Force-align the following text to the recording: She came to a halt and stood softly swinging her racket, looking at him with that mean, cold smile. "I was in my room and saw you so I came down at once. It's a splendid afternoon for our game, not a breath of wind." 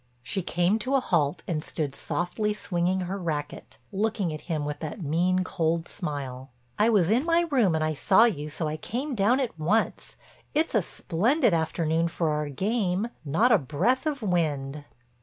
She 0.23 0.41
came 0.41 0.79
to 0.79 0.95
a 0.95 0.99
halt 0.99 1.43
and 1.47 1.63
stood 1.63 1.93
softly 1.93 2.55
swinging 2.55 3.01
her 3.01 3.19
racket, 3.19 3.77
looking 3.91 4.33
at 4.33 4.41
him 4.49 4.65
with 4.65 4.79
that 4.79 5.03
mean, 5.03 5.43
cold 5.43 5.87
smile. 5.87 6.49
"I 6.79 6.89
was 6.89 7.11
in 7.11 7.23
my 7.23 7.41
room 7.51 7.75
and 7.75 7.95
saw 7.95 8.23
you 8.23 8.49
so 8.49 8.67
I 8.67 8.77
came 8.77 9.13
down 9.13 9.39
at 9.39 9.59
once. 9.59 10.15
It's 10.55 10.73
a 10.73 10.81
splendid 10.81 11.53
afternoon 11.53 12.07
for 12.07 12.29
our 12.29 12.49
game, 12.49 13.09
not 13.23 13.51
a 13.51 13.59
breath 13.59 14.07
of 14.07 14.23
wind." 14.23 14.85